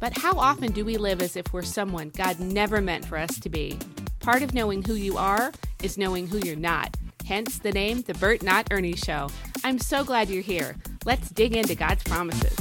[0.00, 3.38] But how often do we live as if we're someone God never meant for us
[3.40, 3.78] to be?
[4.20, 6.96] Part of knowing who you are is knowing who you're not.
[7.26, 9.28] Hence the name, The Burt Not Ernie Show.
[9.64, 10.76] I'm so glad you're here.
[11.04, 12.56] Let's dig into God's promises.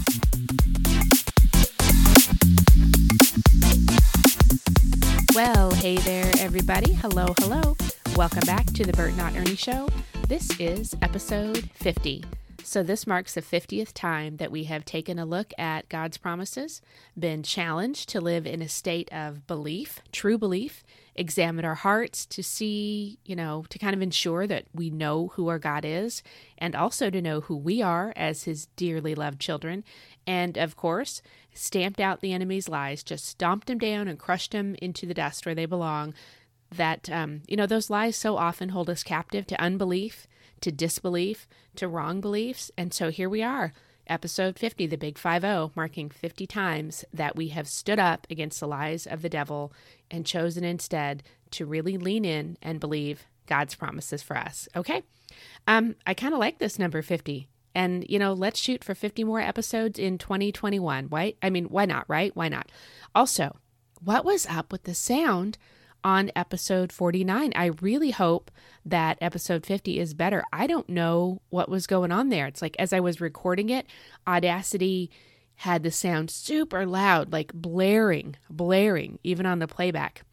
[5.35, 6.93] Well, hey there, everybody.
[6.93, 7.77] Hello, hello.
[8.15, 9.90] Welcome back to the Burt Not Ernie Show.
[10.27, 12.23] This is episode 50.
[12.67, 16.81] So, this marks the 50th time that we have taken a look at God's promises,
[17.17, 20.84] been challenged to live in a state of belief, true belief,
[21.15, 25.48] examine our hearts to see, you know, to kind of ensure that we know who
[25.48, 26.21] our God is,
[26.57, 29.85] and also to know who we are as His dearly loved children.
[30.27, 31.21] And of course,
[31.54, 35.45] stamped out the enemy's lies, just stomped them down and crushed them into the dust
[35.45, 36.13] where they belong.
[36.70, 40.27] That, um, you know, those lies so often hold us captive to unbelief
[40.62, 42.72] to disbelief, to wrong beliefs.
[42.77, 43.74] And so here we are,
[44.08, 48.68] episode 50, the big 50, marking 50 times that we have stood up against the
[48.68, 49.74] lies of the devil
[50.10, 54.68] and chosen instead to really lean in and believe God's promises for us.
[54.76, 55.04] Okay?
[55.68, 57.48] Um, I kind of like this number 50.
[57.76, 61.05] And, you know, let's shoot for 50 more episodes in 2021.
[61.05, 61.35] Why?
[61.41, 62.35] I mean, why not, right?
[62.35, 62.72] Why not?
[63.13, 63.55] Also,
[64.03, 65.58] what was up with the sound
[66.03, 67.53] on episode 49.
[67.56, 68.51] I really hope
[68.85, 70.44] that episode 50 is better.
[70.53, 72.47] I don't know what was going on there.
[72.47, 73.85] It's like as I was recording it,
[74.28, 75.09] Audacity
[75.57, 80.23] had the sound super loud, like blaring, blaring, even on the playback.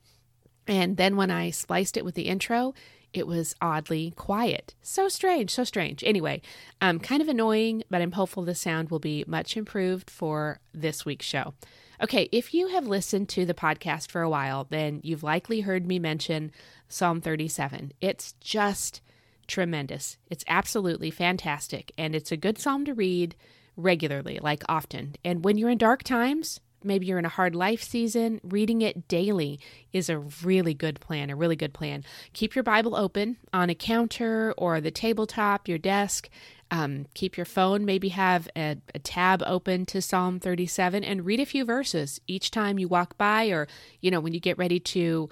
[0.67, 2.75] And then when I spliced it with the intro,
[3.15, 4.75] it was oddly quiet.
[4.83, 6.03] So strange, so strange.
[6.05, 6.43] Anyway,
[6.81, 11.07] um, kind of annoying, but I'm hopeful the sound will be much improved for this
[11.07, 11.55] week's show.
[12.05, 15.87] Okay, if you have listened to the podcast for a while, then you've likely heard
[15.87, 16.53] me mention
[16.87, 17.95] Psalm 37.
[18.03, 19.01] It's just
[19.47, 20.19] tremendous.
[20.29, 23.35] It's absolutely fantastic, and it's a good psalm to read
[23.75, 25.15] regularly, like often.
[25.25, 29.09] And when you're in dark times, maybe you're in a hard life season, reading it
[29.09, 29.59] daily
[29.95, 32.05] is a really good plan, a really good plan.
[32.35, 36.29] Keep your Bible open on a counter or the tabletop, your desk,
[36.75, 41.39] um, keep your phone, maybe have a, a tab open to Psalm 37 and read
[41.39, 43.69] a few verses each time you walk by, or,
[44.01, 45.29] you know, when you get ready to,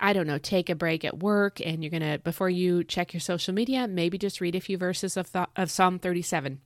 [0.00, 3.14] I don't know, take a break at work and you're going to, before you check
[3.14, 6.60] your social media, maybe just read a few verses of, th- of Psalm 37.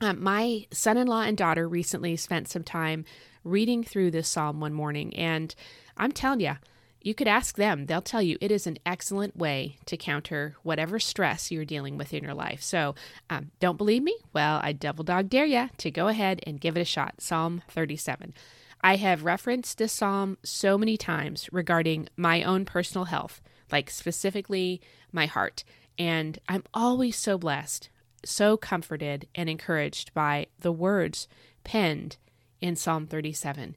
[0.00, 3.04] Um, my son in law and daughter recently spent some time
[3.42, 5.52] reading through this psalm one morning, and
[5.96, 6.58] I'm telling you,
[7.00, 7.86] you could ask them.
[7.86, 12.12] They'll tell you it is an excellent way to counter whatever stress you're dealing with
[12.12, 12.62] in your life.
[12.62, 12.94] So,
[13.30, 14.16] um, don't believe me?
[14.32, 17.20] Well, I double dog dare you to go ahead and give it a shot.
[17.20, 18.34] Psalm 37.
[18.80, 23.40] I have referenced this psalm so many times regarding my own personal health,
[23.72, 24.80] like specifically
[25.12, 25.64] my heart.
[25.98, 27.90] And I'm always so blessed,
[28.24, 31.26] so comforted, and encouraged by the words
[31.64, 32.16] penned
[32.60, 33.76] in Psalm 37.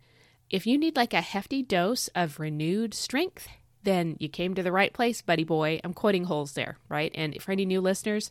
[0.51, 3.47] If you need like a hefty dose of renewed strength,
[3.83, 5.79] then you came to the right place, buddy boy.
[5.81, 7.09] I'm quoting holes there, right?
[7.15, 8.29] And for any new listeners,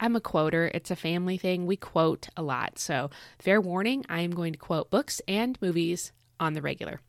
[0.00, 0.68] I'm a quoter.
[0.74, 1.66] It's a family thing.
[1.66, 2.80] We quote a lot.
[2.80, 6.10] So, fair warning, I am going to quote books and movies
[6.40, 7.00] on the regular.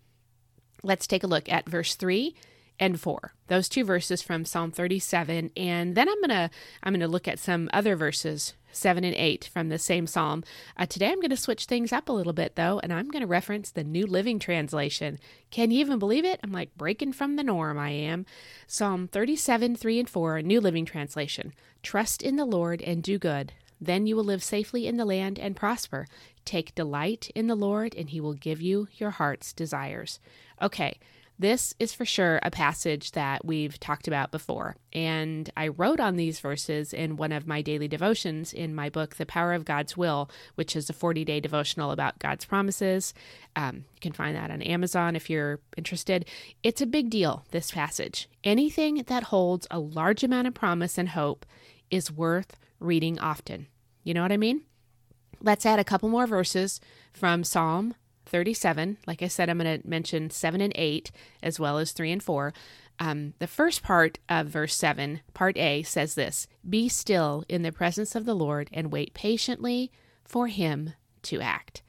[0.83, 2.35] Let's take a look at verse 3
[2.79, 3.33] and 4.
[3.47, 6.49] Those two verses from Psalm 37 and then I'm to
[6.83, 10.43] I'm to look at some other verses 7 and 8 from the same psalm.
[10.77, 13.71] Uh, today I'm to switch things up a little bit though and I'm to reference
[13.71, 15.19] the New Living Translation.
[15.49, 16.39] Can you even believe it?
[16.43, 18.25] I'm like breaking from the norm I am.
[18.67, 21.53] Psalm 37 3 and 4 New Living Translation.
[21.83, 23.53] Trust in the Lord and do good.
[23.81, 26.05] Then you will live safely in the land and prosper.
[26.45, 30.19] Take delight in the Lord, and he will give you your heart's desires.
[30.62, 31.00] Okay,
[31.41, 36.15] this is for sure a passage that we've talked about before, and I wrote on
[36.15, 39.97] these verses in one of my daily devotions in my book, The Power of God's
[39.97, 43.15] Will, which is a 40 day devotional about God's promises.
[43.55, 46.25] Um, you can find that on Amazon if you're interested.
[46.61, 48.29] It's a big deal, this passage.
[48.43, 51.45] Anything that holds a large amount of promise and hope
[51.89, 53.65] is worth reading often.
[54.03, 54.61] You know what I mean?
[55.41, 56.79] Let's add a couple more verses
[57.13, 57.95] from Psalm
[58.31, 58.98] 37.
[59.06, 61.12] Like I said, I'm going to mention 7 and 8
[61.44, 62.54] as well as 3 and 4.
[63.00, 67.72] Um, the first part of verse 7, part A, says this Be still in the
[67.72, 69.92] presence of the Lord and wait patiently
[70.24, 70.94] for him
[71.24, 71.81] to act.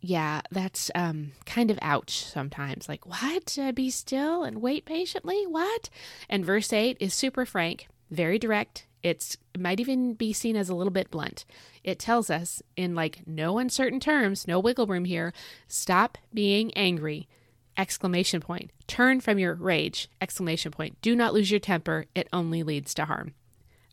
[0.00, 2.88] yeah, that's um, kind of ouch sometimes.
[2.88, 3.58] Like, what?
[3.60, 5.46] Uh, be still and wait patiently?
[5.46, 5.90] What?
[6.28, 8.86] And verse 8 is super frank, very direct.
[9.02, 11.44] It's, it might even be seen as a little bit blunt.
[11.84, 15.32] It tells us in like no uncertain terms, no wiggle room here,
[15.68, 17.28] stop being angry.
[17.76, 18.70] Exclamation point.
[18.86, 20.10] Turn from your rage.
[20.20, 21.00] Exclamation point.
[21.00, 22.04] Do not lose your temper.
[22.14, 23.32] It only leads to harm.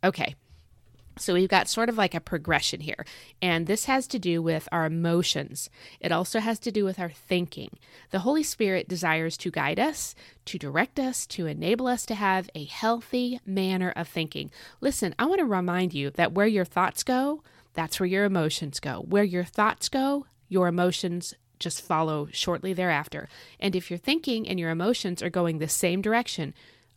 [0.04, 0.36] Okay,
[1.20, 3.06] so we've got sort of like a progression here.
[3.42, 5.70] And this has to do with our emotions.
[6.00, 7.78] It also has to do with our thinking.
[8.12, 10.16] The Holy Spirit desires to guide us,
[10.46, 14.52] to direct us, to enable us to have a healthy manner of thinking.
[14.82, 17.44] Listen, I want to remind you that where your thoughts go,
[17.74, 19.06] that's where your emotions go.
[19.08, 23.28] Where your thoughts go, your emotions just follow shortly thereafter.
[23.60, 26.54] And if your thinking and your emotions are going the same direction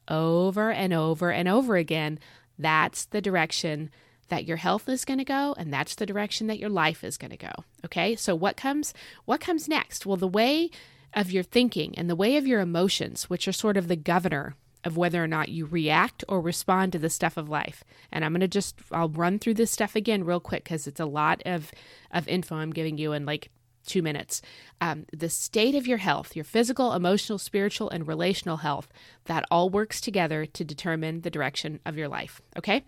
[0.08, 2.18] over and over and over again,
[2.58, 3.90] that's the direction
[4.30, 7.18] that your health is going to go and that's the direction that your life is
[7.18, 7.52] going to go
[7.84, 8.16] okay?
[8.16, 8.94] So what comes
[9.24, 10.06] what comes next?
[10.06, 10.70] Well the way
[11.14, 14.54] of your thinking and the way of your emotions which are sort of the governor
[14.84, 17.84] of whether or not you react or respond to the stuff of life.
[18.10, 21.00] And i'm going to just i'll run through this stuff again real quick because it's
[21.00, 21.70] a lot of
[22.10, 23.50] of info i'm giving you in like
[23.86, 24.42] two minutes.
[24.82, 28.88] Um, the state of your health your physical emotional spiritual and relational health
[29.24, 32.84] that all works together to determine the direction of your life okay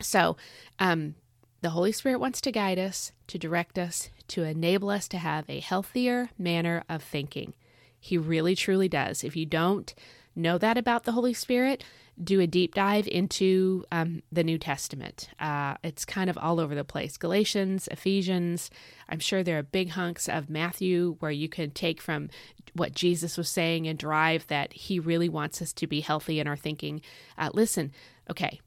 [0.00, 0.36] so,
[0.78, 1.14] um,
[1.60, 5.44] the Holy Spirit wants to guide us, to direct us, to enable us to have
[5.48, 7.54] a healthier manner of thinking.
[7.98, 9.24] He really, truly does.
[9.24, 9.92] If you don't
[10.36, 11.82] know that about the Holy Spirit,
[12.22, 15.28] do a deep dive into um, the New Testament.
[15.38, 18.70] Uh, it's kind of all over the place Galatians, Ephesians.
[19.08, 22.30] I'm sure there are big hunks of Matthew where you can take from
[22.74, 26.46] what Jesus was saying and drive that he really wants us to be healthy in
[26.46, 27.00] our thinking.
[27.36, 27.92] Uh, listen,
[28.30, 28.60] okay,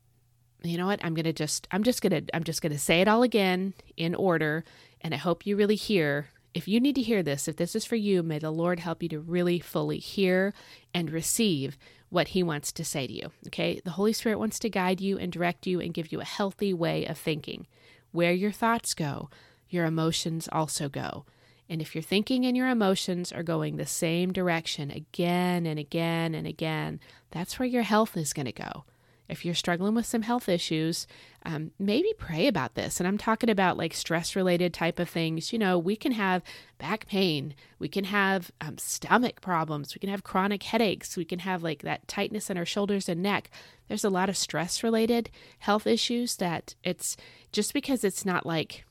[0.64, 1.04] you know what?
[1.04, 4.64] I'm gonna just i'm just gonna i'm just gonna say it all again in order
[5.02, 6.28] and i hope you really hear.
[6.54, 9.02] If you need to hear this if this is for you may the lord help
[9.02, 10.54] you to really fully hear
[10.94, 11.78] and receive
[12.10, 13.82] what he wants to say to you okay?
[13.84, 16.74] The holy spirit wants to guide you and direct you and give you a healthy
[16.74, 17.68] way of thinking.
[18.12, 19.30] Where your thoughts go
[19.72, 21.26] your emotions also go.
[21.70, 26.36] And if your thinking and your emotions are going the same direction again and again
[26.36, 27.00] and again
[27.32, 28.84] that's where your health is going to go
[29.32, 31.08] if you're struggling with some health issues,
[31.46, 33.00] um, maybe pray about this.
[33.00, 35.54] And I'm talking about like stress related type of things.
[35.54, 36.44] You know, we can have
[36.78, 41.40] back pain, we can have um, stomach problems, we can have chronic headaches, we can
[41.40, 43.50] have like that tightness in our shoulders and neck.
[43.88, 45.30] There's a lot of stress related
[45.60, 47.16] health issues that it's
[47.54, 48.84] just because it's not like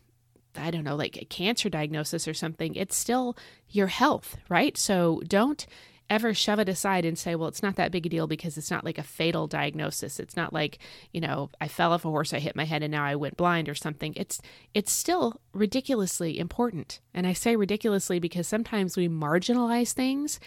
[0.56, 3.36] I don't know, like a cancer diagnosis or something, it's still
[3.68, 4.76] your health, right?
[4.76, 5.64] So don't
[6.10, 8.70] ever shove it aside and say, well, it's not that big a deal because it's
[8.70, 10.18] not like a fatal diagnosis.
[10.18, 10.78] It's not like,
[11.12, 13.36] you know, I fell off a horse, I hit my head and now I went
[13.36, 14.12] blind or something.
[14.16, 14.40] It's
[14.74, 17.00] it's still ridiculously important.
[17.14, 20.40] And I say ridiculously because sometimes we marginalize things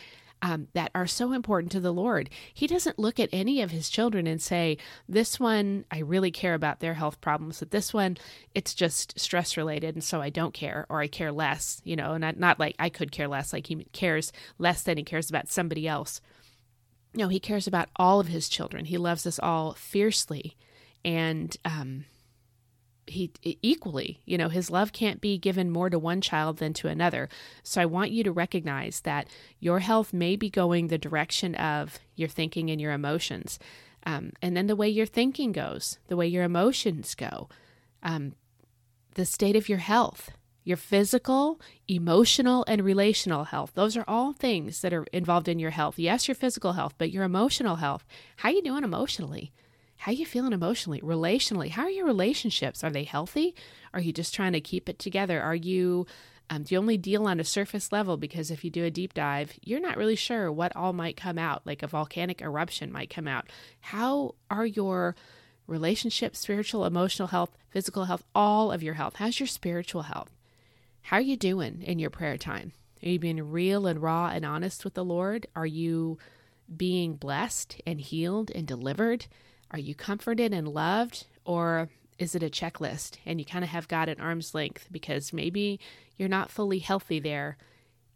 [0.44, 2.30] um, that are so important to the Lord.
[2.54, 6.54] He doesn't look at any of his children and say, This one, I really care
[6.54, 8.18] about their health problems, but this one,
[8.54, 12.18] it's just stress related, and so I don't care, or I care less, you know,
[12.18, 15.48] not, not like I could care less, like he cares less than he cares about
[15.48, 16.20] somebody else.
[17.16, 18.86] No, he cares about all of his children.
[18.86, 20.58] He loves us all fiercely.
[21.06, 22.06] And um,
[23.06, 26.88] he equally you know his love can't be given more to one child than to
[26.88, 27.30] another.
[27.64, 29.28] So i want you to recognize that
[29.60, 33.60] your health may be going the direction of your thinking and your emotions.
[34.06, 37.50] Um, and then the way your thinking goes the way your emotions go
[38.02, 38.36] um,
[39.16, 40.32] the state of your health
[40.64, 43.72] your physical emotional and relational health.
[43.74, 46.00] Those are all things that are involved in your health.
[46.00, 48.06] Yes your physical health but your emotional health.
[48.38, 49.52] How are you doing emotionally
[49.98, 51.70] how are you feeling emotionally, relationally?
[51.70, 52.84] How are your relationships?
[52.84, 53.56] Are they healthy?
[53.94, 55.42] Are you just trying to keep it together?
[55.42, 56.06] Are you
[56.50, 58.18] um, do you only deal on a surface level?
[58.18, 61.38] Because if you do a deep dive, you're not really sure what all might come
[61.38, 63.48] out, like a volcanic eruption might come out.
[63.80, 65.16] How are your
[65.68, 69.16] relationships, spiritual, emotional health, physical health, all of your health?
[69.16, 70.30] How's your spiritual health?
[71.04, 72.74] How are you doing in your prayer time?
[73.04, 75.48] Are you being real and raw and honest with the Lord?
[75.56, 76.18] Are you
[76.76, 79.26] being blessed and healed and delivered?
[79.74, 81.26] Are you comforted and loved?
[81.46, 81.90] Or
[82.20, 85.80] is it a checklist and you kind of have God at arm's length because maybe
[86.16, 87.58] you're not fully healthy there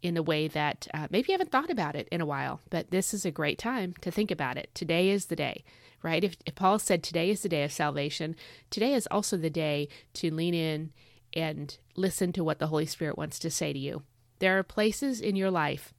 [0.00, 2.90] in a way that uh, maybe you haven't thought about it in a while, but
[2.90, 4.70] this is a great time to think about it.
[4.72, 5.64] Today is the day,
[6.02, 6.22] right?
[6.22, 8.36] If, if Paul said today is the day of salvation,
[8.70, 10.92] today is also the day to lean in
[11.34, 14.02] and listen to what the Holy Spirit wants to say to you.
[14.38, 15.92] There are places in your life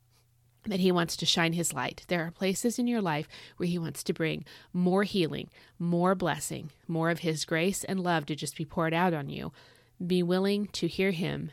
[0.69, 2.05] that he wants to shine his light.
[2.07, 6.71] There are places in your life where he wants to bring more healing, more blessing,
[6.87, 9.51] more of his grace and love to just be poured out on you.
[10.05, 11.51] Be willing to hear him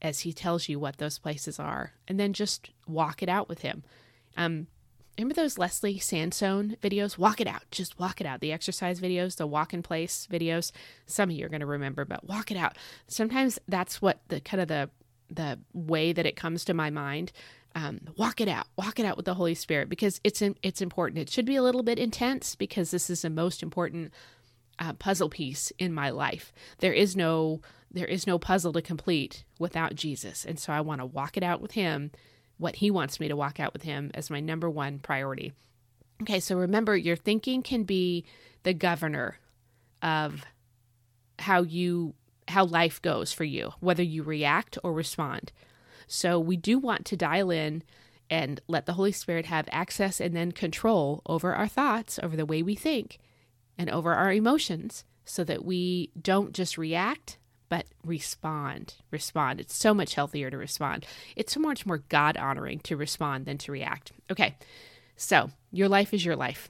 [0.00, 3.62] as he tells you what those places are, and then just walk it out with
[3.62, 3.82] him.
[4.36, 4.66] Um,
[5.16, 7.16] remember those Leslie Sansone videos?
[7.16, 7.62] Walk it out.
[7.70, 8.40] Just walk it out.
[8.40, 10.72] The exercise videos, the walk in place videos.
[11.06, 12.76] Some of you are going to remember, but walk it out.
[13.08, 14.90] Sometimes that's what the kind of the
[15.30, 17.32] the way that it comes to my mind.
[17.74, 18.66] Um, walk it out.
[18.76, 21.18] Walk it out with the Holy Spirit because it's in, it's important.
[21.18, 24.12] It should be a little bit intense because this is the most important
[24.78, 26.52] uh, puzzle piece in my life.
[26.78, 31.00] There is no there is no puzzle to complete without Jesus, and so I want
[31.00, 32.10] to walk it out with Him
[32.58, 35.52] what he wants me to walk out with him as my number one priority.
[36.22, 38.24] Okay, so remember, your thinking can be
[38.62, 39.38] the governor
[40.02, 40.44] of
[41.38, 42.14] how you
[42.48, 45.50] how life goes for you, whether you react or respond.
[46.06, 47.82] So we do want to dial in
[48.30, 52.46] and let the Holy Spirit have access and then control over our thoughts, over the
[52.46, 53.18] way we think,
[53.76, 58.94] and over our emotions so that we don't just react, but respond.
[59.10, 59.60] Respond.
[59.60, 61.06] It's so much healthier to respond.
[61.36, 64.12] It's so much more God honoring to respond than to react.
[64.30, 64.56] Okay,
[65.16, 66.68] so your life is your life.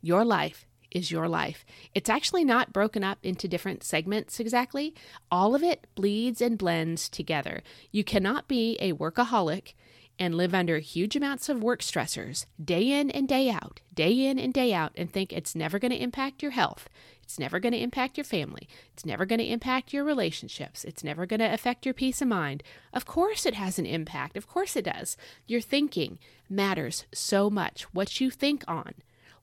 [0.00, 1.64] Your life is your life.
[1.94, 4.94] It's actually not broken up into different segments exactly.
[5.30, 7.62] All of it bleeds and blends together.
[7.90, 9.74] You cannot be a workaholic
[10.18, 14.38] and live under huge amounts of work stressors day in and day out, day in
[14.38, 16.88] and day out, and think it's never going to impact your health.
[17.22, 18.68] It's never going to impact your family.
[18.94, 20.82] It's never going to impact your relationships.
[20.82, 22.62] It's never going to affect your peace of mind.
[22.92, 24.36] Of course, it has an impact.
[24.36, 25.16] Of course, it does.
[25.46, 26.18] Your thinking
[26.48, 27.82] matters so much.
[27.94, 28.94] What you think on,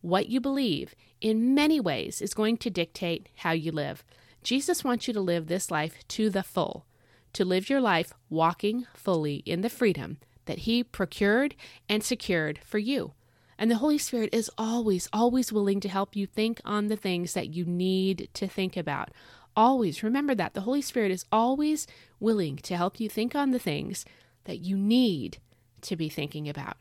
[0.06, 4.04] what you believe, in many ways, is going to dictate how you live.
[4.44, 6.86] Jesus wants you to live this life to the full,
[7.34, 11.56] to live your life walking fully in the freedom that He procured
[11.90, 13.14] and secured for you.
[13.58, 17.34] And the Holy Spirit is always, always willing to help you think on the things
[17.34, 19.10] that you need to think about.
[19.56, 20.54] Always remember that.
[20.54, 21.88] The Holy Spirit is always
[22.20, 24.06] willing to help you think on the things
[24.44, 25.40] that you need
[25.82, 26.78] to be thinking about.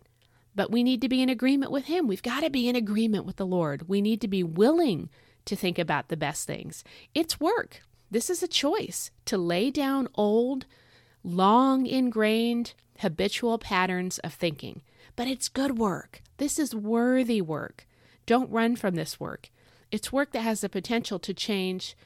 [0.55, 2.07] But we need to be in agreement with Him.
[2.07, 3.89] We've got to be in agreement with the Lord.
[3.89, 5.11] We need to be willing
[5.47, 6.85] to think about the best things.
[7.15, 7.83] It's work.
[8.11, 10.67] This is a choice to lay down old,
[11.23, 14.83] long ingrained, habitual patterns of thinking.
[15.17, 16.23] But it's good work.
[16.37, 17.87] This is worthy work.
[18.27, 19.51] Don't run from this work.
[19.91, 21.97] It's work that has the potential to change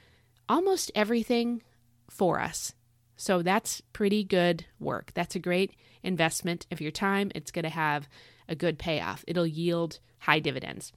[0.48, 1.62] almost everything
[2.10, 2.74] for us.
[3.18, 5.10] So that's pretty good work.
[5.12, 7.32] That's a great investment of your time.
[7.34, 8.08] It's going to have
[8.48, 10.92] a good payoff, it'll yield high dividends.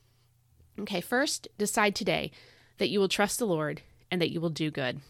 [0.79, 2.31] Okay, first, decide today
[2.77, 5.01] that you will trust the Lord and that you will do good.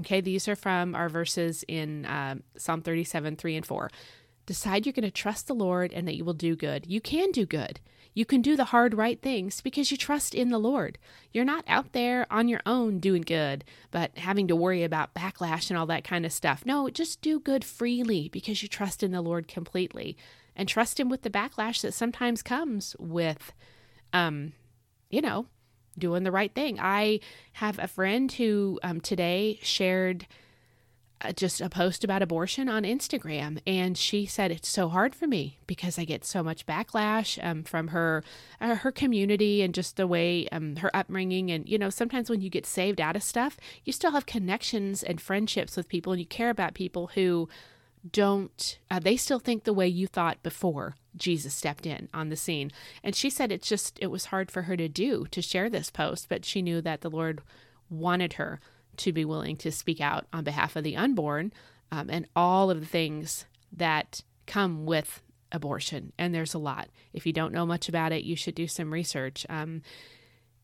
[0.00, 3.90] Okay, these are from our verses in uh, Psalm 37, 3 and 4.
[4.46, 6.86] Decide you're going to trust the Lord and that you will do good.
[6.86, 7.80] You can do good.
[8.16, 10.96] You can do the hard, right things because you trust in the Lord.
[11.32, 15.68] You're not out there on your own doing good, but having to worry about backlash
[15.68, 16.64] and all that kind of stuff.
[16.64, 20.16] No, just do good freely because you trust in the Lord completely
[20.56, 23.52] and trust Him with the backlash that sometimes comes with,
[24.14, 24.54] um,
[25.10, 25.44] you know,
[25.98, 26.80] doing the right thing.
[26.80, 27.20] I
[27.52, 30.26] have a friend who um, today shared
[31.34, 35.58] just a post about abortion on Instagram, and she said it's so hard for me
[35.66, 38.22] because I get so much backlash um, from her
[38.60, 41.50] uh, her community and just the way um, her upbringing.
[41.50, 45.02] And you know, sometimes when you get saved out of stuff, you still have connections
[45.02, 47.48] and friendships with people, and you care about people who
[48.12, 52.36] don't uh, they still think the way you thought before Jesus stepped in on the
[52.36, 52.70] scene.
[53.02, 55.90] And she said it's just it was hard for her to do to share this
[55.90, 57.40] post, but she knew that the Lord
[57.88, 58.60] wanted her
[58.98, 61.52] to be willing to speak out on behalf of the unborn
[61.90, 65.22] um, and all of the things that come with
[65.52, 66.12] abortion.
[66.18, 66.88] And there's a lot.
[67.12, 69.46] If you don't know much about it, you should do some research.
[69.48, 69.82] Um,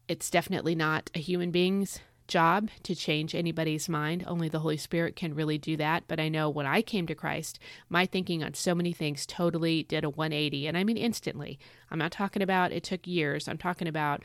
[0.09, 4.25] it's definitely not a human being's job to change anybody's mind.
[4.27, 6.05] Only the Holy Spirit can really do that.
[6.09, 7.59] But I know when I came to Christ,
[7.89, 10.67] my thinking on so many things totally did a 180.
[10.67, 11.59] And I mean instantly.
[11.91, 13.49] I'm not talking about it took years.
[13.49, 14.25] I'm talking about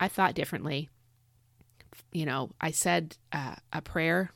[0.00, 0.88] I thought differently
[2.12, 4.32] you know, I said uh, a prayer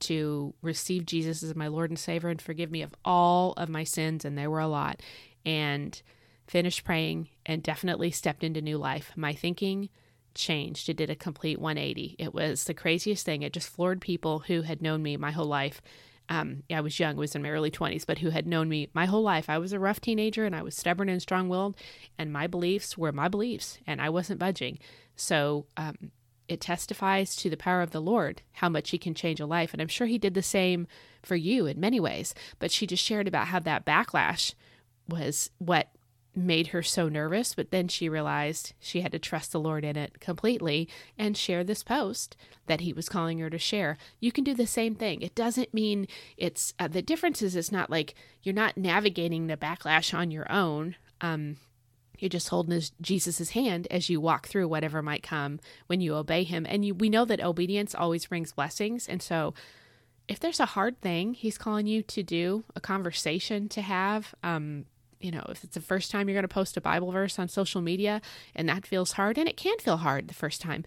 [0.00, 3.84] to receive Jesus as my Lord and Savior and forgive me of all of my
[3.84, 5.00] sins, and there were a lot,
[5.46, 6.00] and
[6.46, 9.12] finished praying and definitely stepped into new life.
[9.16, 9.88] My thinking
[10.34, 10.88] changed.
[10.88, 12.16] It did a complete 180.
[12.18, 13.42] It was the craziest thing.
[13.42, 15.80] It just floored people who had known me my whole life.
[16.28, 18.88] Um, yeah, I was young, was in my early 20s, but who had known me
[18.94, 19.50] my whole life.
[19.50, 21.76] I was a rough teenager and I was stubborn and strong willed,
[22.18, 24.78] and my beliefs were my beliefs, and I wasn't budging.
[25.16, 26.12] So, um,
[26.48, 29.72] it testifies to the power of the Lord, how much He can change a life.
[29.72, 30.86] And I'm sure He did the same
[31.22, 32.34] for you in many ways.
[32.58, 34.54] But she just shared about how that backlash
[35.08, 35.88] was what
[36.34, 39.96] made her so nervous, but then she realized she had to trust the Lord in
[39.96, 43.98] it completely and share this post that he was calling her to share.
[44.18, 45.20] You can do the same thing.
[45.20, 49.56] It doesn't mean it's uh, the difference is it's not like you're not navigating the
[49.56, 50.96] backlash on your own.
[51.20, 51.56] Um,
[52.22, 56.14] you're just holding his, Jesus's hand as you walk through whatever might come when you
[56.14, 56.64] obey him.
[56.68, 59.08] And you, we know that obedience always brings blessings.
[59.08, 59.54] And so
[60.28, 64.84] if there's a hard thing he's calling you to do, a conversation to have, um,
[65.20, 67.48] you know, if it's the first time you're going to post a Bible verse on
[67.48, 68.22] social media
[68.54, 70.84] and that feels hard, and it can feel hard the first time,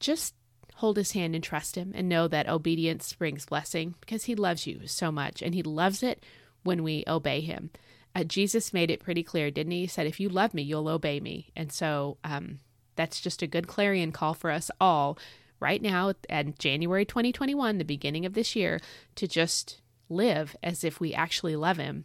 [0.00, 0.34] just
[0.74, 4.66] hold his hand and trust him and know that obedience brings blessing because he loves
[4.66, 6.24] you so much and he loves it
[6.64, 7.70] when we obey him.
[8.14, 9.80] Uh, Jesus made it pretty clear, didn't he?
[9.82, 11.50] He said, If you love me, you'll obey me.
[11.56, 12.58] And so um,
[12.96, 15.18] that's just a good clarion call for us all
[15.60, 18.80] right now at January 2021, the beginning of this year,
[19.14, 22.04] to just live as if we actually love him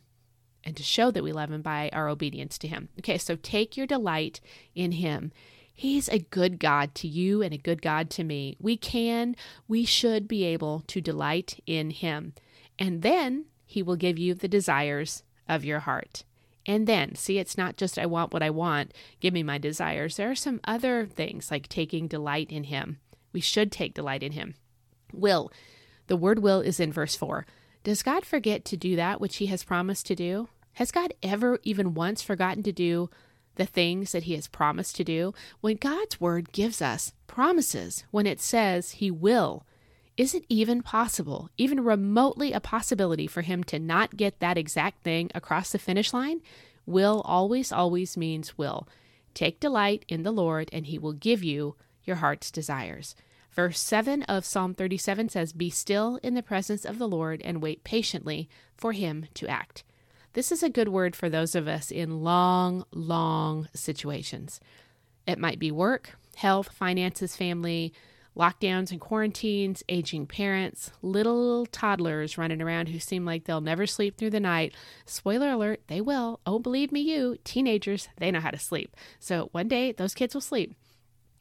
[0.63, 2.89] and to show that we love him by our obedience to him.
[2.99, 4.39] Okay, so take your delight
[4.75, 5.31] in him.
[5.73, 8.57] He's a good God to you and a good God to me.
[8.59, 9.35] We can,
[9.67, 12.33] we should be able to delight in him.
[12.79, 16.23] And then he will give you the desires of your heart.
[16.65, 20.17] And then, see, it's not just I want what I want, give me my desires.
[20.17, 22.99] There are some other things like taking delight in him.
[23.31, 24.55] We should take delight in him.
[25.13, 25.51] Will.
[26.07, 27.45] The word will is in verse 4.
[27.83, 30.49] Does God forget to do that which he has promised to do?
[30.77, 33.09] Has God ever even once forgotten to do
[33.55, 35.33] the things that He has promised to do?
[35.59, 39.65] When God's Word gives us promises, when it says He will,
[40.17, 45.03] is it even possible, even remotely a possibility for Him to not get that exact
[45.03, 46.41] thing across the finish line?
[46.87, 48.87] Will always, always means will.
[49.35, 53.15] Take delight in the Lord, and He will give you your heart's desires.
[53.51, 57.61] Verse 7 of Psalm 37 says, Be still in the presence of the Lord and
[57.61, 59.83] wait patiently for Him to act.
[60.33, 64.59] This is a good word for those of us in long, long situations.
[65.27, 67.93] It might be work, health, finances, family,
[68.37, 74.17] lockdowns and quarantines, aging parents, little toddlers running around who seem like they'll never sleep
[74.17, 74.73] through the night.
[75.05, 76.39] Spoiler alert, they will.
[76.45, 78.95] Oh, believe me, you, teenagers, they know how to sleep.
[79.19, 80.75] So one day those kids will sleep.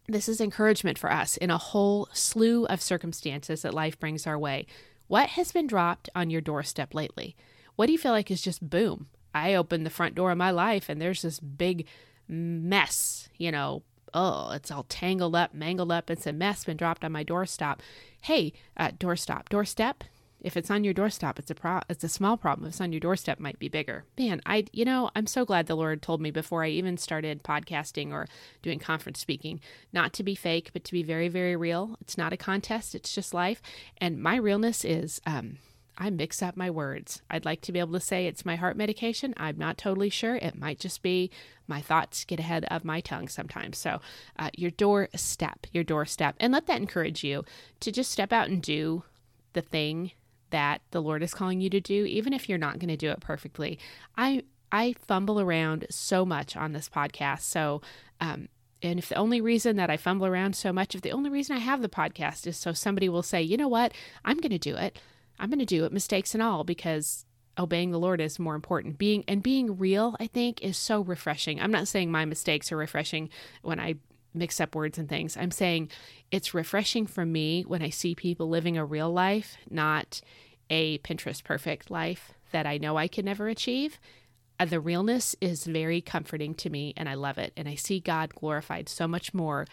[0.09, 4.38] This is encouragement for us in a whole slew of circumstances that life brings our
[4.38, 4.66] way.
[5.09, 7.37] What has been dropped on your doorstep lately?
[7.74, 9.09] What do you feel like is just boom?
[9.35, 11.87] I open the front door of my life and there's this big
[12.28, 13.82] mess, you know,
[14.14, 16.11] oh, it's all tangled up, mangled up.
[16.11, 17.83] It's a mess been dropped on my doorstep.
[18.23, 20.05] Hey, uh, doorstop, doorstep.
[20.40, 22.66] If it's on your doorstep, it's a pro- it's a small problem.
[22.66, 24.05] If it's on your doorstep, might be bigger.
[24.19, 27.42] Man, I you know I'm so glad the Lord told me before I even started
[27.42, 28.27] podcasting or
[28.62, 29.61] doing conference speaking,
[29.92, 31.97] not to be fake, but to be very very real.
[32.01, 32.95] It's not a contest.
[32.95, 33.62] It's just life,
[33.99, 35.57] and my realness is um,
[35.98, 37.22] I mix up my words.
[37.30, 39.35] I'd like to be able to say it's my heart medication.
[39.37, 40.37] I'm not totally sure.
[40.37, 41.30] It might just be
[41.66, 43.78] my thoughts get ahead of my tongue sometimes.
[43.78, 44.00] So,
[44.38, 47.44] uh, your doorstep, your doorstep, and let that encourage you
[47.80, 49.04] to just step out and do
[49.54, 50.12] the thing
[50.50, 53.11] that the Lord is calling you to do, even if you're not going to do
[53.11, 53.78] it perfectly.
[54.16, 57.80] I I fumble around so much on this podcast, so
[58.20, 58.48] um,
[58.82, 61.56] and if the only reason that I fumble around so much, if the only reason
[61.56, 63.92] I have the podcast is so somebody will say, you know what,
[64.24, 64.98] I'm going to do it
[65.38, 67.25] I'm going to do it, mistakes and all, because
[67.59, 68.99] obeying the Lord is more important.
[68.99, 71.61] Being and being real, I think, is so refreshing.
[71.61, 73.31] I'm not saying my mistakes are refreshing
[73.62, 73.96] when I
[74.35, 75.37] mix up words and things.
[75.37, 75.90] I'm saying
[76.31, 80.20] it's refreshing for me when I see people living a real life, not
[80.68, 83.99] a Pinterest perfect life that I know I can never achieve.
[84.59, 87.53] Uh, the realness is very comforting to me and I love it.
[87.57, 89.66] And I see God glorified so much more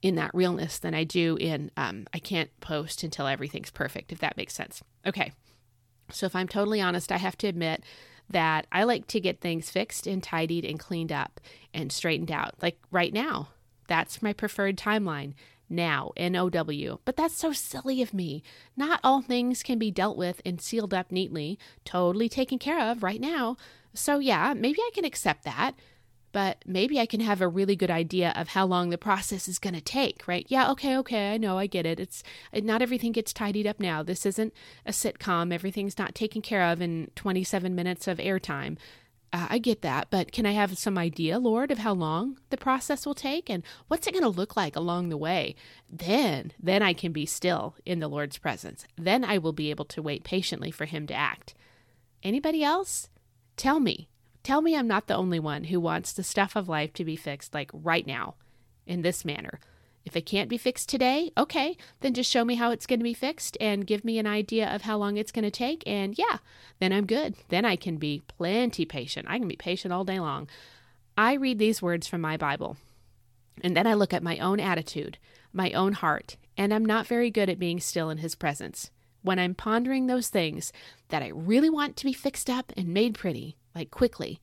[0.00, 4.18] in that realness than I do in um, I can't post until everything's perfect, if
[4.20, 4.82] that makes sense.
[5.06, 5.32] Okay.
[6.10, 7.82] So if I'm totally honest, I have to admit
[8.30, 11.40] that I like to get things fixed and tidied and cleaned up
[11.74, 12.54] and straightened out.
[12.62, 13.48] Like right now,
[13.88, 15.34] that's my preferred timeline.
[15.70, 16.98] Now, N O W.
[17.04, 18.42] But that's so silly of me.
[18.76, 23.02] Not all things can be dealt with and sealed up neatly, totally taken care of
[23.02, 23.56] right now.
[23.92, 25.72] So, yeah, maybe I can accept that
[26.32, 29.58] but maybe I can have a really good idea of how long the process is
[29.58, 30.46] going to take, right?
[30.48, 31.98] Yeah, okay, okay, I know, I get it.
[31.98, 34.02] It's not everything gets tidied up now.
[34.02, 34.52] This isn't
[34.84, 35.52] a sitcom.
[35.52, 38.76] Everything's not taken care of in 27 minutes of airtime.
[39.30, 42.56] Uh, I get that, but can I have some idea, Lord, of how long the
[42.56, 45.54] process will take and what's it going to look like along the way?
[45.90, 48.86] Then, then I can be still in the Lord's presence.
[48.96, 51.54] Then I will be able to wait patiently for him to act.
[52.22, 53.10] Anybody else?
[53.56, 54.08] Tell me,
[54.48, 57.16] Tell me I'm not the only one who wants the stuff of life to be
[57.16, 58.36] fixed like right now,
[58.86, 59.60] in this manner.
[60.06, 63.04] If it can't be fixed today, okay, then just show me how it's going to
[63.04, 65.86] be fixed and give me an idea of how long it's going to take.
[65.86, 66.38] And yeah,
[66.78, 67.34] then I'm good.
[67.50, 69.26] Then I can be plenty patient.
[69.28, 70.48] I can be patient all day long.
[71.14, 72.78] I read these words from my Bible,
[73.62, 75.18] and then I look at my own attitude,
[75.52, 78.90] my own heart, and I'm not very good at being still in His presence.
[79.20, 80.72] When I'm pondering those things
[81.10, 84.40] that I really want to be fixed up and made pretty, like quickly,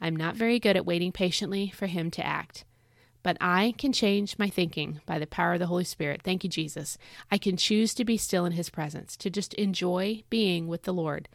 [0.00, 2.64] I'm not very good at waiting patiently for Him to act.
[3.22, 6.22] But I can change my thinking by the power of the Holy Spirit.
[6.24, 6.98] Thank you, Jesus.
[7.30, 10.92] I can choose to be still in His presence, to just enjoy being with the
[10.92, 11.28] Lord,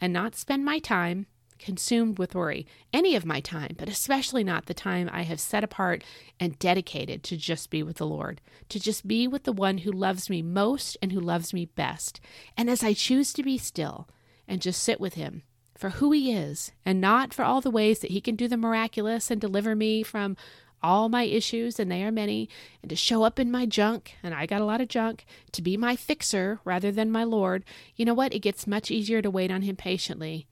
[0.00, 1.26] and not spend my time
[1.58, 5.64] consumed with worry, any of my time, but especially not the time I have set
[5.64, 6.04] apart
[6.40, 9.92] and dedicated to just be with the Lord, to just be with the one who
[9.92, 12.20] loves me most and who loves me best.
[12.56, 14.08] And as I choose to be still
[14.46, 15.42] and just sit with Him,
[15.78, 18.56] for who he is and not for all the ways that he can do the
[18.56, 20.36] miraculous and deliver me from
[20.82, 22.48] all my issues, and they are many,
[22.82, 25.62] and to show up in my junk, and I got a lot of junk, to
[25.62, 27.64] be my fixer rather than my Lord,
[27.96, 28.32] you know what?
[28.32, 30.46] It gets much easier to wait on Him patiently.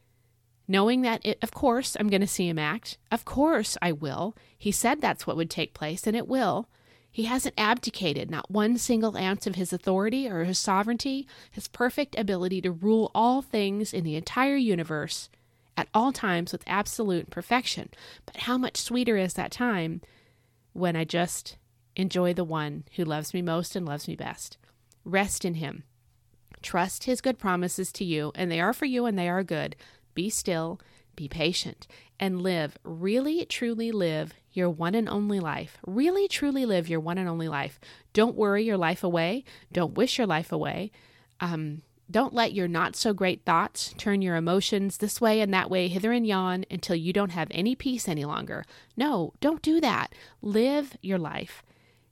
[0.67, 2.99] Knowing that, it, of course, I'm going to see Him act.
[3.13, 4.35] Of course, I will.
[4.59, 6.69] He said that's what would take place, and it will.
[7.17, 12.15] He hasn't abdicated not one single ounce of his authority or his sovereignty, his perfect
[12.19, 15.31] ability to rule all things in the entire universe
[15.79, 17.89] at all times with absolute perfection.
[18.27, 20.03] But how much sweeter is that time
[20.75, 21.57] when I just
[21.97, 24.59] enjoy the one who loves me most and loves me best.
[25.03, 25.85] Rest in him.
[26.61, 29.75] Trust his good promises to you, and they are for you and they are good.
[30.13, 30.79] Be still,
[31.15, 31.87] be patient,
[32.19, 35.79] and live, really, truly live your one and only life.
[35.87, 37.79] Really, truly live your one and only life.
[38.13, 39.45] Don't worry your life away.
[39.73, 40.91] Don't wish your life away.
[41.41, 45.71] Um, don't let your not so great thoughts turn your emotions this way and that
[45.71, 48.65] way, hither and yon, until you don't have any peace any longer.
[48.97, 50.15] No, don't do that.
[50.41, 51.63] Live your life.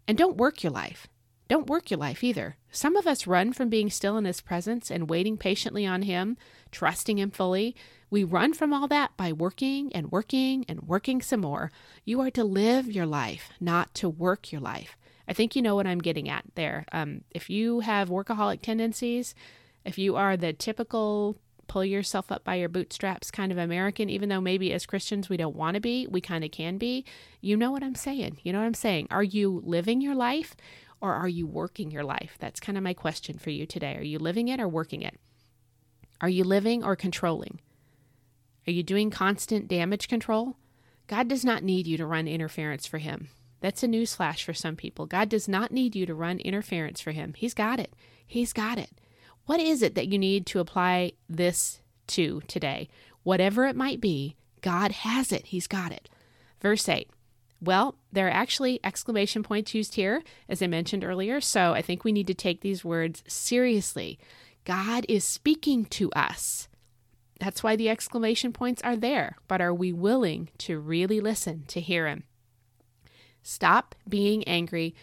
[0.08, 1.06] And don't work your life.
[1.46, 2.56] Don't work your life either.
[2.70, 6.36] Some of us run from being still in His presence and waiting patiently on Him,
[6.72, 7.76] trusting Him fully.
[8.14, 11.72] We run from all that by working and working and working some more.
[12.04, 14.96] You are to live your life, not to work your life.
[15.26, 16.86] I think you know what I'm getting at there.
[16.92, 19.34] Um, if you have workaholic tendencies,
[19.84, 24.28] if you are the typical pull yourself up by your bootstraps kind of American, even
[24.28, 27.04] though maybe as Christians we don't want to be, we kind of can be,
[27.40, 28.38] you know what I'm saying.
[28.44, 29.08] You know what I'm saying.
[29.10, 30.54] Are you living your life
[31.00, 32.36] or are you working your life?
[32.38, 33.96] That's kind of my question for you today.
[33.96, 35.18] Are you living it or working it?
[36.20, 37.58] Are you living or controlling?
[38.66, 40.56] Are you doing constant damage control?
[41.06, 43.28] God does not need you to run interference for Him.
[43.60, 45.06] That's a newsflash for some people.
[45.06, 47.34] God does not need you to run interference for Him.
[47.36, 47.94] He's got it.
[48.26, 48.90] He's got it.
[49.46, 52.88] What is it that you need to apply this to today?
[53.22, 55.46] Whatever it might be, God has it.
[55.46, 56.08] He's got it.
[56.60, 57.10] Verse 8.
[57.60, 62.04] Well, there are actually exclamation points used here, as I mentioned earlier, so I think
[62.04, 64.18] we need to take these words seriously.
[64.64, 66.68] God is speaking to us.
[67.44, 71.78] That's why the exclamation points are there, but are we willing to really listen to
[71.78, 72.24] hear Him?
[73.42, 74.94] Stop being angry!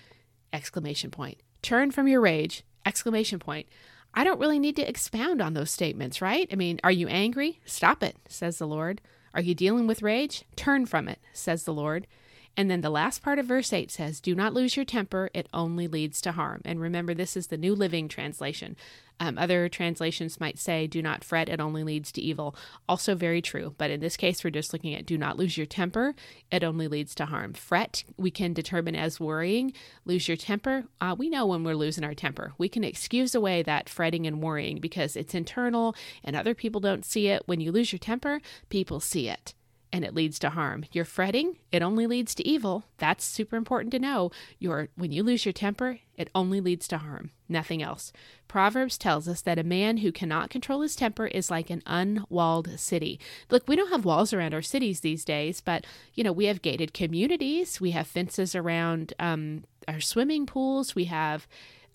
[0.51, 1.37] Exclamation point.
[1.61, 2.63] Turn from your rage!
[2.83, 3.67] Exclamation point.
[4.15, 6.49] I don't really need to expound on those statements, right?
[6.51, 7.61] I mean, are you angry?
[7.63, 9.01] Stop it, says the Lord.
[9.35, 10.43] Are you dealing with rage?
[10.55, 12.07] Turn from it, says the Lord.
[12.57, 15.47] And then the last part of verse 8 says, Do not lose your temper, it
[15.53, 16.61] only leads to harm.
[16.65, 18.75] And remember, this is the New Living Translation.
[19.21, 22.55] Um, other translations might say, do not fret, it only leads to evil.
[22.89, 23.75] Also, very true.
[23.77, 26.15] But in this case, we're just looking at do not lose your temper,
[26.49, 27.53] it only leads to harm.
[27.53, 29.73] Fret, we can determine as worrying.
[30.05, 32.53] Lose your temper, uh, we know when we're losing our temper.
[32.57, 37.05] We can excuse away that fretting and worrying because it's internal and other people don't
[37.05, 37.43] see it.
[37.45, 39.53] When you lose your temper, people see it
[39.93, 40.85] and it leads to harm.
[40.91, 42.85] You're fretting, it only leads to evil.
[42.97, 44.31] That's super important to know.
[44.59, 48.13] Your when you lose your temper, it only leads to harm, nothing else.
[48.47, 52.79] Proverbs tells us that a man who cannot control his temper is like an unwalled
[52.79, 53.19] city.
[53.49, 56.61] Look, we don't have walls around our cities these days, but you know, we have
[56.61, 61.47] gated communities, we have fences around um, our swimming pools, we have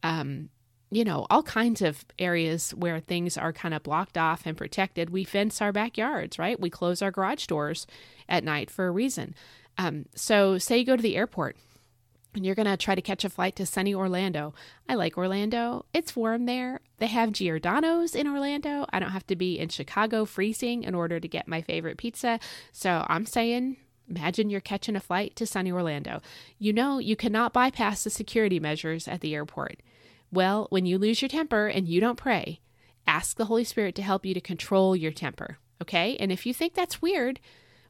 [0.03, 0.51] um,
[0.97, 5.11] you know, all kinds of areas where things are kind of blocked off and protected.
[5.11, 6.59] We fence our backyards, right?
[6.59, 7.87] We close our garage doors
[8.31, 9.35] at night for a reason.
[9.77, 11.59] Um, so, say you go to the airport
[12.35, 14.55] and you're going to try to catch a flight to sunny Orlando.
[14.89, 15.85] I like Orlando.
[15.93, 16.81] It's warm there.
[16.97, 18.87] They have Giordano's in Orlando.
[18.91, 22.41] I don't have to be in Chicago freezing in order to get my favorite pizza.
[22.73, 23.77] So, I'm saying
[24.09, 26.23] Imagine you're catching a flight to sunny Orlando.
[26.59, 29.81] You know you cannot bypass the security measures at the airport.
[30.33, 32.61] Well, when you lose your temper and you don't pray,
[33.07, 35.59] ask the Holy Spirit to help you to control your temper.
[35.81, 36.17] Okay?
[36.19, 37.41] And if you think that's weird,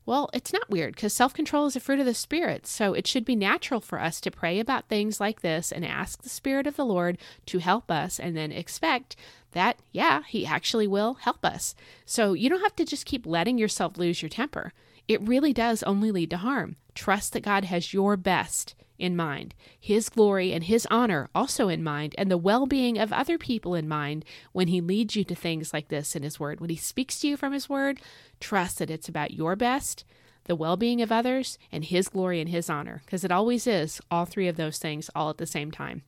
[0.06, 2.66] Well, it's not weird because self control is a fruit of the Spirit.
[2.66, 6.22] So it should be natural for us to pray about things like this and ask
[6.22, 9.16] the Spirit of the Lord to help us and then expect
[9.50, 11.74] that, yeah, He actually will help us.
[12.04, 14.72] So you don't have to just keep letting yourself lose your temper.
[15.08, 16.76] It really does only lead to harm.
[16.94, 21.82] Trust that God has your best in mind, His glory and His honor also in
[21.82, 25.34] mind, and the well being of other people in mind when He leads you to
[25.34, 26.60] things like this in His Word.
[26.60, 28.00] When He speaks to you from His Word,
[28.40, 30.04] trust that it's about your best,
[30.44, 34.00] the well being of others, and His glory and His honor, because it always is
[34.10, 36.02] all three of those things all at the same time.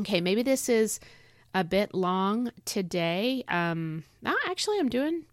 [0.00, 1.00] Okay, maybe this is
[1.54, 3.42] a bit long today.
[3.48, 4.04] Um,
[4.46, 5.24] actually, I'm doing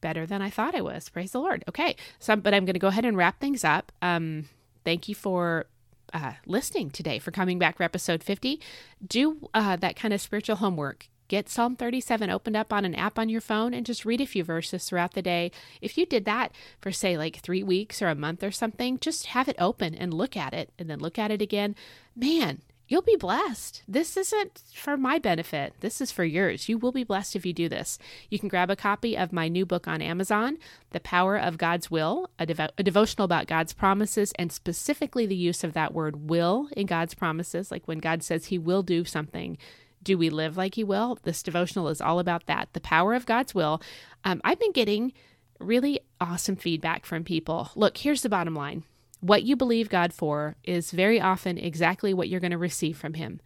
[0.00, 1.08] better than I thought I was.
[1.08, 1.64] Praise the Lord.
[1.68, 3.92] Okay, so but I'm going to go ahead and wrap things up.
[4.00, 4.48] Um,
[4.84, 5.66] thank you for
[6.12, 8.60] uh, listening today, for coming back for episode 50.
[9.06, 11.08] Do uh, that kind of spiritual homework.
[11.28, 14.26] Get Psalm 37 opened up on an app on your phone and just read a
[14.26, 15.52] few verses throughout the day.
[15.82, 19.26] If you did that for, say, like three weeks or a month or something, just
[19.26, 21.76] have it open and look at it and then look at it again.
[22.16, 23.82] Man, you'll be blessed.
[23.86, 25.74] This isn't for my benefit.
[25.80, 26.68] This is for yours.
[26.68, 27.98] You will be blessed if you do this.
[28.30, 30.58] You can grab a copy of my new book on Amazon,
[30.90, 35.62] The Power of God's Will, a, a, devotional about God's promises and specifically the use
[35.62, 37.70] of that word will in God's promises.
[37.70, 39.58] Like when God says he will do something,
[40.02, 41.18] do we live like he will?
[41.22, 42.70] This devotional is all about that.
[42.72, 43.82] The power of God's will.
[44.24, 45.12] Um, I've been getting
[45.58, 47.70] really awesome feedback from people.
[47.74, 48.84] Look, here's the bottom line
[49.20, 53.14] what you believe God for is very often exactly what you're going to receive from
[53.14, 53.40] Him.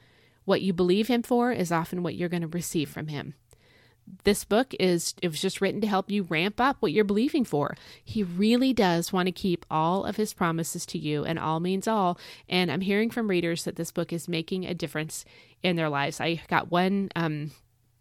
[0.44, 3.35] What you believe Him for is often what you're going to receive from Him.
[4.24, 7.44] This book is it was just written to help you ramp up what you're believing
[7.44, 7.76] for.
[8.04, 11.87] He really does want to keep all of his promises to you and all means
[11.87, 12.18] all.
[12.48, 15.24] And I'm hearing from readers that this book is making a difference
[15.62, 16.20] in their lives.
[16.20, 17.52] I got one um,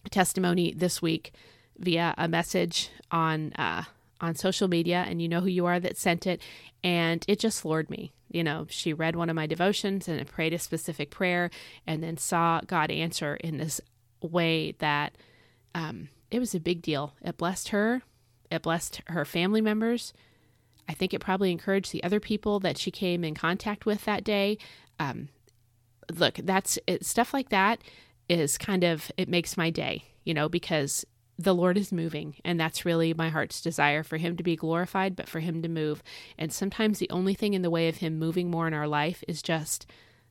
[0.09, 1.33] testimony this week
[1.77, 3.83] via a message on uh,
[4.21, 6.41] on social media, and you know who you are that sent it,
[6.83, 8.13] and it just floored me.
[8.29, 11.49] You know, she read one of my devotions and prayed a specific prayer
[11.85, 13.81] and then saw God answer in this
[14.21, 15.17] way that
[15.75, 17.13] um, it was a big deal.
[17.21, 18.03] It blessed her,
[18.49, 20.13] it blessed her family members.
[20.87, 24.23] I think it probably encouraged the other people that she came in contact with that
[24.23, 24.57] day.
[24.99, 25.29] Um,
[26.13, 27.81] look, that's it, stuff like that
[28.29, 31.05] is kind of, it makes my day, you know, because
[31.43, 35.15] the Lord is moving, and that's really my heart's desire for Him to be glorified,
[35.15, 36.03] but for Him to move.
[36.37, 39.23] And sometimes the only thing in the way of Him moving more in our life
[39.27, 39.85] is just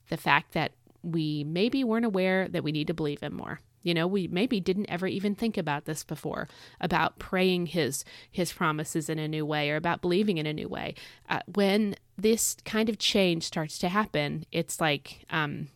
[0.08, 3.60] the fact that we maybe weren't aware that we need to believe Him more.
[3.82, 6.48] You know, we maybe didn't ever even think about this before
[6.80, 10.68] about praying His His promises in a new way or about believing in a new
[10.68, 10.94] way.
[11.28, 15.68] Uh, when this kind of change starts to happen, it's like um,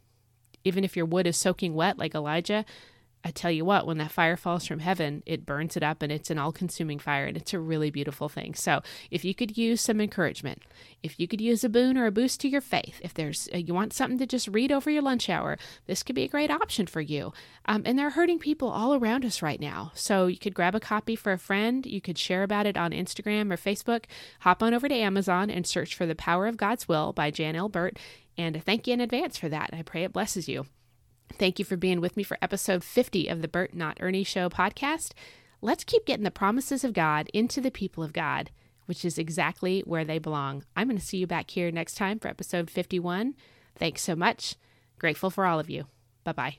[0.64, 2.64] even if your wood is soaking wet, like Elijah,
[3.24, 6.12] I tell you what, when that fire falls from heaven, it burns it up and
[6.12, 8.54] it's an all consuming fire and it's a really beautiful thing.
[8.54, 10.62] So, if you could use some encouragement,
[11.02, 13.56] if you could use a boon or a boost to your faith, if there's uh,
[13.56, 15.56] you want something to just read over your lunch hour,
[15.86, 17.32] this could be a great option for you.
[17.64, 19.92] Um, and there are hurting people all around us right now.
[19.94, 22.90] So, you could grab a copy for a friend, you could share about it on
[22.90, 24.04] Instagram or Facebook,
[24.40, 27.56] hop on over to Amazon and search for The Power of God's Will by Jan
[27.56, 27.70] L.
[27.70, 27.98] Burt.
[28.36, 29.70] And thank you in advance for that.
[29.72, 30.66] I pray it blesses you.
[31.32, 34.48] Thank you for being with me for episode 50 of the Burt Not Ernie Show
[34.48, 35.12] podcast.
[35.60, 38.50] Let's keep getting the promises of God into the people of God,
[38.86, 40.64] which is exactly where they belong.
[40.76, 43.34] I'm going to see you back here next time for episode 51.
[43.76, 44.56] Thanks so much.
[44.98, 45.86] Grateful for all of you.
[46.22, 46.58] Bye bye.